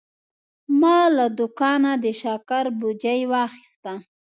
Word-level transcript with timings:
ما 0.81 0.97
له 1.17 1.25
دوکانه 1.37 1.91
د 2.03 2.05
شکر 2.21 2.65
بوجي 2.79 3.19
واخیسته. 3.31 3.93